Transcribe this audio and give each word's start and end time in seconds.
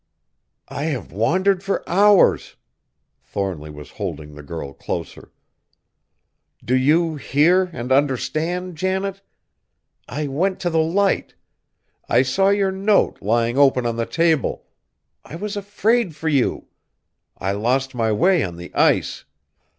"I 0.67 0.85
have 0.85 1.11
wandered 1.11 1.61
for 1.63 1.87
hours!" 1.87 2.55
Thornly 3.21 3.69
was 3.69 3.91
holding 3.91 4.33
the 4.33 4.41
girl 4.41 4.73
closer. 4.73 5.31
"Do 6.65 6.75
you 6.75 7.17
hear 7.17 7.69
and 7.71 7.91
understand, 7.91 8.77
Janet? 8.77 9.21
I 10.09 10.25
went 10.25 10.59
to 10.61 10.71
the 10.71 10.79
Light. 10.81 11.35
I 12.09 12.23
saw 12.23 12.49
your 12.49 12.71
note 12.71 13.21
lying 13.21 13.59
open 13.59 13.85
on 13.85 13.95
the 13.97 14.07
table; 14.07 14.65
I 15.23 15.35
was 15.35 15.55
afraid 15.55 16.15
for 16.15 16.29
you! 16.29 16.65
I 17.37 17.51
lost 17.51 17.93
my 17.93 18.11
way 18.11 18.41
on 18.43 18.55
the 18.55 18.73
ice. 18.73 19.25